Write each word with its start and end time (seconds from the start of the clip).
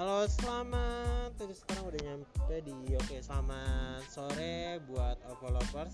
selamat. 0.00 1.36
Tadi 1.36 1.52
sekarang 1.52 1.92
udah 1.92 2.00
nyampe 2.00 2.56
di 2.64 2.72
Oke 2.96 3.20
selamat 3.20 4.00
sore 4.08 4.80
buat 4.88 5.20
Oppo 5.28 5.52
lovers. 5.52 5.92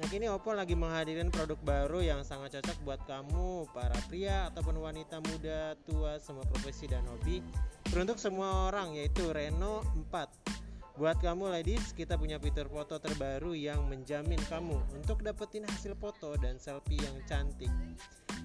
Nah 0.00 0.08
kini 0.08 0.32
Oppo 0.32 0.56
lagi 0.56 0.72
menghadirkan 0.72 1.28
produk 1.28 1.60
baru 1.60 2.00
yang 2.00 2.24
sangat 2.24 2.56
cocok 2.58 2.78
buat 2.88 3.00
kamu 3.04 3.68
Para 3.76 3.94
pria 4.08 4.48
ataupun 4.48 4.80
wanita 4.80 5.20
muda, 5.28 5.76
tua, 5.84 6.16
semua 6.24 6.48
profesi 6.48 6.88
dan 6.88 7.04
hobi. 7.04 7.44
Beruntuk 7.92 8.16
semua 8.16 8.72
orang 8.72 8.96
yaitu 8.96 9.28
Reno 9.28 9.84
4 10.08 10.96
Buat 10.96 11.20
kamu 11.20 11.52
ladies, 11.52 11.92
kita 11.92 12.16
punya 12.16 12.40
fitur 12.40 12.68
foto 12.72 12.96
terbaru 12.96 13.52
yang 13.52 13.84
menjamin 13.92 14.40
kamu 14.48 14.80
Untuk 14.96 15.20
dapetin 15.20 15.68
hasil 15.68 15.96
foto 16.00 16.32
dan 16.40 16.56
selfie 16.56 17.00
yang 17.00 17.20
cantik 17.28 17.72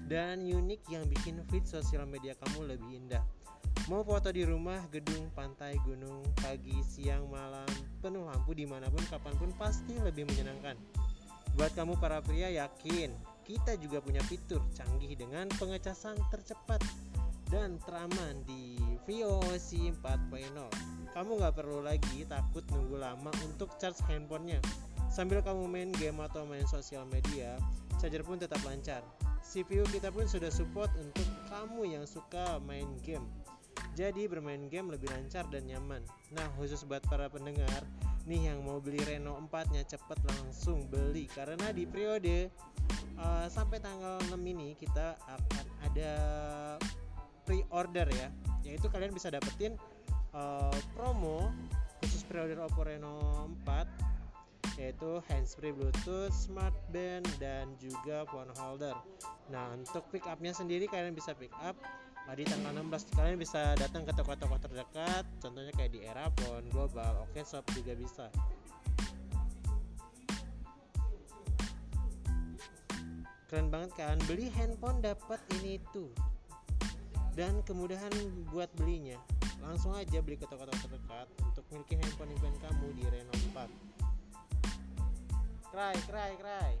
dan 0.08 0.40
unik 0.40 0.88
yang 0.88 1.04
bikin 1.04 1.36
feed 1.52 1.68
sosial 1.68 2.08
media 2.08 2.32
kamu 2.40 2.72
lebih 2.72 2.96
indah. 2.96 3.20
Mau 3.88 4.04
foto 4.04 4.28
di 4.28 4.44
rumah, 4.44 4.84
gedung, 4.92 5.32
pantai, 5.32 5.72
gunung, 5.80 6.20
pagi, 6.44 6.76
siang, 6.84 7.24
malam, 7.32 7.64
penuh 8.04 8.20
lampu 8.28 8.52
di 8.52 8.68
mana 8.68 8.84
pun, 8.92 9.00
kapan 9.08 9.32
pun 9.40 9.48
pasti 9.56 9.96
lebih 9.96 10.28
menyenangkan. 10.28 10.76
Buat 11.56 11.72
kamu 11.72 11.96
para 11.96 12.20
pria 12.20 12.52
yakin, 12.52 13.08
kita 13.48 13.80
juga 13.80 14.04
punya 14.04 14.20
fitur 14.28 14.60
canggih 14.76 15.16
dengan 15.16 15.48
pengecasan 15.56 16.20
tercepat 16.28 16.84
dan 17.48 17.80
teraman 17.88 18.44
di 18.44 18.76
VOC 19.08 19.96
4.0. 20.04 20.52
Kamu 21.16 21.40
nggak 21.40 21.56
perlu 21.56 21.80
lagi 21.80 22.28
takut 22.28 22.68
nunggu 22.68 23.00
lama 23.00 23.32
untuk 23.48 23.72
charge 23.80 24.04
handphonenya. 24.04 24.60
Sambil 25.08 25.40
kamu 25.40 25.64
main 25.64 25.88
game 25.96 26.20
atau 26.20 26.44
main 26.44 26.68
sosial 26.68 27.08
media, 27.08 27.56
charger 27.96 28.20
pun 28.20 28.36
tetap 28.36 28.60
lancar. 28.68 29.00
CPU 29.40 29.88
kita 29.88 30.12
pun 30.12 30.28
sudah 30.28 30.52
support 30.52 30.92
untuk 31.00 31.24
kamu 31.48 31.96
yang 31.96 32.04
suka 32.04 32.60
main 32.68 32.84
game. 33.00 33.24
Jadi 33.98 34.30
bermain 34.30 34.62
game 34.70 34.94
lebih 34.94 35.10
lancar 35.10 35.42
dan 35.50 35.66
nyaman. 35.66 36.06
Nah, 36.30 36.46
khusus 36.54 36.86
buat 36.86 37.02
para 37.10 37.26
pendengar, 37.26 37.82
nih 38.30 38.54
yang 38.54 38.62
mau 38.62 38.78
beli 38.78 39.02
Reno 39.02 39.34
4-nya 39.50 39.82
cepet 39.90 40.22
langsung 40.22 40.86
beli 40.86 41.26
karena 41.26 41.74
di 41.74 41.82
periode 41.82 42.46
uh, 43.18 43.50
sampai 43.50 43.82
tanggal 43.82 44.22
6 44.30 44.38
ini 44.38 44.78
kita 44.78 45.18
akan 45.18 45.66
ada 45.82 46.12
pre-order 47.42 48.06
ya. 48.14 48.30
Yaitu 48.62 48.86
kalian 48.86 49.10
bisa 49.10 49.34
dapetin 49.34 49.74
uh, 50.30 50.78
promo 50.94 51.50
khusus 51.98 52.22
periode 52.22 52.54
Oppo 52.54 52.86
Reno 52.86 53.50
4 53.66 54.78
yaitu 54.78 55.18
handsfree 55.26 55.74
bluetooth, 55.74 56.30
smart 56.30 56.74
band 56.94 57.26
dan 57.42 57.74
juga 57.82 58.22
phone 58.30 58.54
holder 58.62 58.94
nah 59.50 59.74
untuk 59.74 60.06
pick 60.14 60.22
upnya 60.30 60.54
sendiri 60.54 60.86
kalian 60.86 61.18
bisa 61.18 61.34
pick 61.34 61.50
up 61.58 61.74
di 62.36 62.44
tanggal 62.44 62.76
16 62.76 63.16
kalian 63.16 63.40
bisa 63.40 63.72
datang 63.80 64.04
ke 64.04 64.12
toko-toko 64.12 64.60
terdekat 64.60 65.24
contohnya 65.40 65.72
kayak 65.72 65.96
di 65.96 66.04
era 66.04 66.28
phone 66.36 66.68
global. 66.68 67.24
Oke 67.24 67.40
shop 67.40 67.64
juga 67.72 67.96
bisa. 67.96 68.28
Keren 73.48 73.72
banget 73.72 73.96
kan? 73.96 74.20
Beli 74.28 74.52
handphone 74.52 75.00
dapat 75.00 75.40
ini 75.56 75.80
tuh. 75.88 76.12
Dan 77.32 77.64
kemudahan 77.64 78.12
buat 78.52 78.68
belinya. 78.76 79.16
Langsung 79.64 79.96
aja 79.96 80.20
beli 80.20 80.36
ke 80.36 80.44
toko-toko 80.44 80.84
terdekat 80.84 81.32
untuk 81.40 81.64
miliki 81.72 81.96
handphone 81.96 82.36
impian 82.36 82.52
kamu 82.60 82.92
di 82.92 83.08
Reno 83.08 83.32
4 83.56 85.72
Krai, 85.72 85.96
krai, 86.04 86.32
krai. 86.36 86.76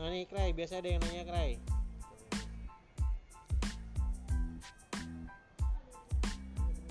Nah 0.00 0.08
nih 0.08 0.24
krai, 0.24 0.56
biasa 0.56 0.80
ada 0.80 0.88
yang 0.88 1.04
nanya 1.04 1.28
krai. 1.28 1.60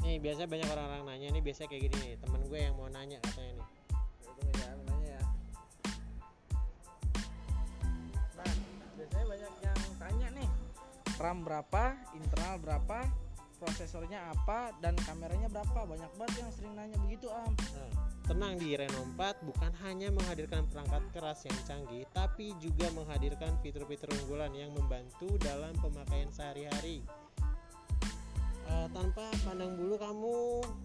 Nih 0.03 0.19
biasa 0.19 0.45
banyak 0.51 0.67
orang-orang 0.67 1.03
nanya 1.07 1.27
nih 1.31 1.43
biasa 1.43 1.65
kayak 1.71 1.87
gini 1.87 1.95
nih 2.03 2.13
temen 2.19 2.43
gue 2.51 2.59
yang 2.59 2.75
mau 2.75 2.91
nanya 2.91 3.23
katanya 3.23 3.63
nih. 3.63 3.67
Ya, 4.59 4.69
nanya 4.83 5.07
ya. 5.07 5.21
Nah, 8.35 8.53
biasanya 8.99 9.25
banyak 9.31 9.53
yang 9.63 9.79
tanya 9.95 10.27
nih. 10.35 10.49
RAM 11.15 11.47
berapa, 11.47 11.83
internal 12.19 12.59
berapa, 12.59 12.99
prosesornya 13.63 14.19
apa, 14.35 14.75
dan 14.83 14.99
kameranya 15.07 15.47
berapa? 15.47 15.87
Banyak 15.87 16.11
banget 16.19 16.35
yang 16.43 16.51
sering 16.51 16.75
nanya 16.75 16.99
begitu, 16.99 17.31
Am. 17.31 17.55
Nah, 17.55 18.03
Tenang 18.23 18.55
di 18.55 18.71
Reno 18.71 19.03
4 19.19 19.43
bukan 19.43 19.71
hanya 19.83 20.07
menghadirkan 20.07 20.63
perangkat 20.71 21.03
keras 21.11 21.43
yang 21.43 21.59
canggih, 21.67 22.07
tapi 22.15 22.55
juga 22.63 22.87
menghadirkan 22.95 23.59
fitur-fitur 23.59 24.15
unggulan 24.23 24.55
yang 24.55 24.71
membantu 24.71 25.35
dalam 25.43 25.75
pemakaian 25.83 26.31
sehari-hari. 26.31 27.03
Uh, 28.63 28.87
tanpa 28.95 29.27
pandang 29.43 29.75
bulu 29.75 29.99
kamu 29.99 30.35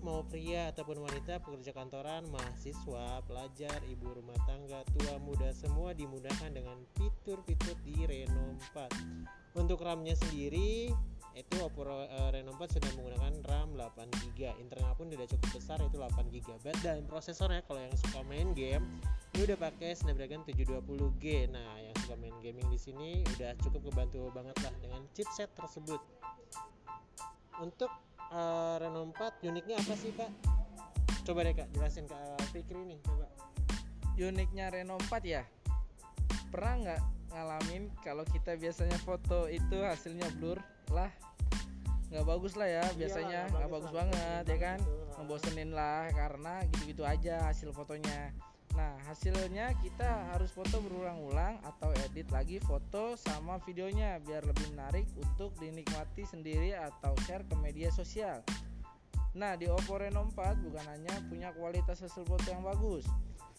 mau 0.03 0.27
pria 0.27 0.75
ataupun 0.75 1.03
wanita, 1.07 1.39
pekerja 1.39 1.71
kantoran, 1.71 2.27
mahasiswa, 2.31 3.23
pelajar, 3.23 3.79
ibu 3.87 4.19
rumah 4.19 4.37
tangga, 4.45 4.83
tua 4.99 5.17
muda 5.23 5.55
semua 5.55 5.95
dimudahkan 5.95 6.51
dengan 6.51 6.75
fitur-fitur 6.99 7.79
di 7.87 8.03
Reno 8.03 8.59
4. 8.75 9.59
Untuk 9.59 9.83
RAM-nya 9.83 10.19
sendiri 10.19 10.91
itu 11.39 11.57
Oppo 11.63 11.87
uh, 11.87 12.35
Reno 12.35 12.51
4 12.59 12.67
sudah 12.67 12.91
menggunakan 12.99 13.33
RAM 13.47 13.79
8GB 13.79 14.59
internal 14.59 14.91
pun 14.99 15.07
tidak 15.07 15.31
cukup 15.31 15.63
besar 15.63 15.79
itu 15.79 15.95
8GB 15.95 16.59
dan 16.83 17.07
prosesornya 17.07 17.63
kalau 17.63 17.79
yang 17.79 17.95
suka 17.95 18.27
main 18.27 18.51
game 18.59 18.83
ini 19.39 19.47
udah 19.47 19.71
pakai 19.71 19.95
Snapdragon 19.95 20.43
720G 20.43 21.55
nah 21.55 21.79
yang 21.79 21.95
suka 22.03 22.19
main 22.19 22.35
gaming 22.43 22.67
di 22.67 22.79
sini 22.81 23.23
udah 23.39 23.55
cukup 23.63 23.87
kebantu 23.87 24.35
banget 24.35 24.57
lah 24.67 24.75
dengan 24.83 25.07
chipset 25.15 25.47
tersebut 25.55 26.03
untuk 27.63 27.91
uh, 28.31 28.77
Reno 28.81 29.09
4 29.13 29.47
uniknya 29.47 29.77
apa 29.79 29.95
sih 29.95 30.15
pak 30.15 30.31
coba 31.29 31.45
deh 31.45 31.53
kak 31.53 31.69
jelasin 31.77 32.09
ke 32.09 32.17
uh, 32.17 32.47
Fikri 32.51 32.83
nih 32.89 32.99
coba. 33.05 33.27
Uniknya 34.19 34.75
Reno 34.75 34.99
4 34.99 35.23
ya? 35.23 35.43
Pernah 36.51 36.75
nggak 36.83 37.03
ngalamin 37.31 37.93
kalau 38.03 38.25
kita 38.27 38.59
biasanya 38.59 38.99
foto 38.99 39.47
itu 39.47 39.79
hasilnya 39.85 40.27
blur? 40.41 40.59
Lah 40.91 41.13
nggak 42.09 42.25
bagus 42.25 42.57
lah 42.57 42.67
ya 42.67 42.85
biasanya 42.97 43.53
nggak 43.53 43.69
bagus, 43.69 43.93
bagus 43.93 43.93
banget 43.93 44.45
ya 44.49 44.59
kan? 44.59 44.81
membosenin 45.19 45.75
lah 45.75 46.07
karena 46.15 46.63
gitu-gitu 46.73 47.03
aja 47.03 47.43
hasil 47.51 47.75
fotonya 47.75 48.31
nah 48.79 48.95
hasilnya 49.11 49.75
kita 49.83 50.31
harus 50.31 50.55
foto 50.55 50.79
berulang-ulang 50.79 51.59
atau 51.67 51.91
edit 52.07 52.31
lagi 52.31 52.63
foto 52.63 53.19
sama 53.19 53.59
videonya 53.67 54.23
biar 54.23 54.47
lebih 54.47 54.71
menarik 54.71 55.11
untuk 55.19 55.51
dinikmati 55.59 56.23
sendiri 56.23 56.79
atau 56.79 57.11
share 57.27 57.43
ke 57.43 57.59
media 57.59 57.91
sosial. 57.91 58.39
Nah 59.35 59.59
di 59.59 59.67
Oppo 59.67 59.99
Reno 59.99 60.31
4 60.31 60.63
bukan 60.63 60.85
hanya 60.95 61.15
punya 61.27 61.51
kualitas 61.51 62.07
hasil 62.07 62.23
foto 62.23 62.47
yang 62.47 62.63
bagus 62.63 63.03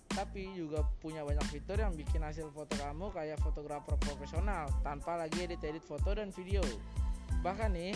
tapi 0.10 0.50
juga 0.58 0.82
punya 1.00 1.22
banyak 1.22 1.46
fitur 1.54 1.78
yang 1.78 1.94
bikin 1.94 2.26
hasil 2.26 2.50
foto 2.50 2.74
kamu 2.76 3.14
kayak 3.14 3.38
fotografer 3.46 3.94
profesional 4.02 4.66
tanpa 4.82 5.16
lagi 5.16 5.46
edit-edit 5.46 5.86
foto 5.86 6.18
dan 6.18 6.34
video. 6.34 6.66
Bahkan 7.46 7.70
nih 7.72 7.94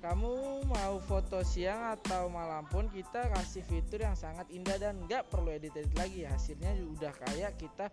kamu 0.00 0.64
mau 0.64 0.96
foto 1.04 1.44
siang 1.44 1.92
atau 1.92 2.32
malam 2.32 2.64
pun 2.72 2.88
kita 2.88 3.28
kasih 3.36 3.60
fitur 3.68 4.00
yang 4.00 4.16
sangat 4.16 4.48
indah 4.48 4.80
dan 4.80 4.96
nggak 5.04 5.28
perlu 5.28 5.52
edit-edit 5.52 5.92
lagi. 5.92 6.24
Hasilnya 6.24 6.72
udah 6.96 7.12
kayak 7.28 7.60
kita 7.60 7.92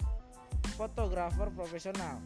fotografer 0.80 1.52
profesional. 1.52 2.24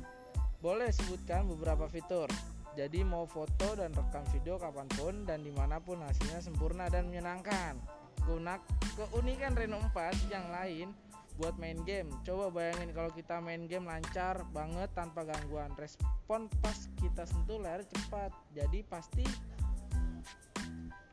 Boleh 0.62 0.94
sebutkan 0.94 1.50
beberapa 1.50 1.90
fitur. 1.90 2.30
Jadi 2.78 3.02
mau 3.02 3.26
foto 3.26 3.74
dan 3.74 3.92
rekam 3.92 4.24
video 4.32 4.56
kapan 4.62 4.88
pun 4.94 5.26
dan 5.26 5.42
di 5.42 5.52
mana 5.52 5.82
pun 5.82 6.00
hasilnya 6.00 6.40
sempurna 6.46 6.86
dan 6.88 7.10
menyenangkan. 7.10 7.76
Guna 8.22 8.62
keunikan 8.94 9.58
Reno 9.58 9.82
4 9.92 10.30
yang 10.30 10.46
lain 10.54 10.94
buat 11.42 11.58
main 11.58 11.82
game. 11.84 12.14
Coba 12.22 12.54
bayangin 12.54 12.94
kalau 12.94 13.10
kita 13.10 13.42
main 13.42 13.66
game 13.66 13.90
lancar 13.90 14.46
banget 14.54 14.94
tanpa 14.94 15.26
gangguan. 15.26 15.74
Respon 15.74 16.46
pas 16.62 16.78
kita 17.02 17.26
sentuh 17.26 17.58
layar 17.58 17.82
cepat. 17.82 18.30
Jadi 18.54 18.86
pasti 18.86 19.26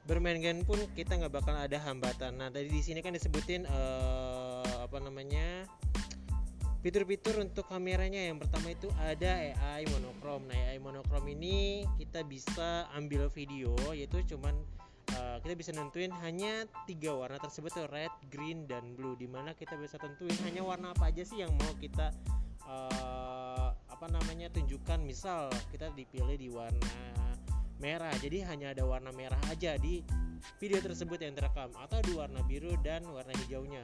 bermain 0.09 0.41
game 0.41 0.65
pun 0.65 0.81
kita 0.97 1.21
nggak 1.21 1.37
bakal 1.37 1.53
ada 1.53 1.77
hambatan. 1.85 2.41
Nah 2.41 2.49
tadi 2.49 2.73
di 2.73 2.81
sini 2.81 3.05
kan 3.05 3.13
disebutin 3.13 3.69
uh, 3.69 4.89
apa 4.89 5.05
namanya 5.05 5.69
fitur-fitur 6.81 7.45
untuk 7.45 7.69
kameranya 7.69 8.33
yang 8.33 8.41
pertama 8.41 8.73
itu 8.73 8.89
ada 9.05 9.37
AI 9.37 9.85
monochrome. 9.93 10.49
Nah 10.49 10.57
AI 10.57 10.81
monochrome 10.81 11.37
ini 11.37 11.85
kita 12.01 12.25
bisa 12.25 12.89
ambil 12.97 13.29
video 13.29 13.77
yaitu 13.93 14.25
cuman 14.33 14.57
uh, 15.13 15.37
kita 15.45 15.53
bisa 15.53 15.77
nentuin 15.77 16.09
hanya 16.25 16.65
tiga 16.89 17.13
warna 17.13 17.37
tersebut 17.37 17.69
tuh 17.69 17.87
red, 17.93 18.11
green 18.33 18.65
dan 18.65 18.97
blue. 18.97 19.13
Di 19.13 19.29
mana 19.29 19.53
kita 19.53 19.77
bisa 19.77 20.01
tentuin 20.01 20.33
hanya 20.49 20.65
warna 20.65 20.97
apa 20.97 21.13
aja 21.13 21.21
sih 21.21 21.45
yang 21.45 21.53
mau 21.53 21.77
kita 21.77 22.17
uh, 22.65 23.77
apa 23.93 24.07
namanya 24.09 24.49
tunjukkan. 24.57 25.05
Misal 25.05 25.53
kita 25.69 25.93
dipilih 25.93 26.41
di 26.41 26.49
warna 26.49 27.29
merah. 27.79 28.13
Jadi 28.19 28.45
hanya 28.47 28.75
ada 28.75 28.85
warna 28.87 29.11
merah 29.15 29.39
aja 29.51 29.75
di 29.79 30.03
video 30.63 30.79
tersebut 30.79 31.19
yang 31.23 31.35
terekam. 31.35 31.71
Atau 31.79 32.03
di 32.05 32.13
warna 32.15 32.43
biru 32.47 32.75
dan 32.83 33.03
warna 33.11 33.35
hijaunya. 33.47 33.83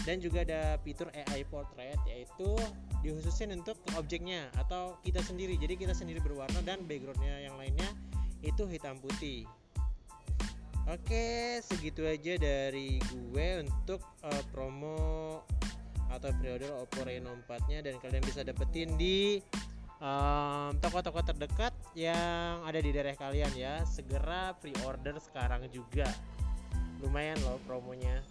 Dan 0.00 0.16
juga 0.18 0.42
ada 0.42 0.80
fitur 0.80 1.12
AI 1.12 1.44
portrait 1.44 2.00
yaitu 2.08 2.56
dikhususin 3.04 3.52
untuk 3.52 3.76
objeknya 4.00 4.48
atau 4.56 4.96
kita 5.04 5.20
sendiri. 5.20 5.60
Jadi 5.60 5.76
kita 5.76 5.92
sendiri 5.92 6.24
berwarna 6.24 6.64
dan 6.64 6.88
backgroundnya 6.88 7.44
yang 7.44 7.54
lainnya 7.60 7.88
itu 8.40 8.64
hitam 8.64 8.96
putih. 8.96 9.44
Oke, 10.88 11.60
segitu 11.62 12.02
aja 12.02 12.34
dari 12.40 12.98
gue 12.98 13.48
untuk 13.62 14.02
uh, 14.24 14.42
promo 14.50 15.38
atau 16.10 16.30
pre-order 16.42 16.74
Oppo 16.74 17.06
Reno 17.06 17.30
4-nya 17.46 17.86
dan 17.86 17.94
kalian 18.02 18.24
bisa 18.26 18.42
dapetin 18.42 18.98
di 18.98 19.38
um, 20.02 20.74
toko-toko 20.82 21.22
terdekat 21.22 21.70
yang 21.98 22.62
ada 22.62 22.78
di 22.78 22.90
daerah 22.94 23.16
kalian 23.18 23.52
ya. 23.56 23.82
Segera 23.86 24.54
pre-order 24.58 25.18
sekarang 25.18 25.66
juga. 25.72 26.06
Lumayan 27.02 27.38
loh 27.42 27.58
promonya. 27.66 28.22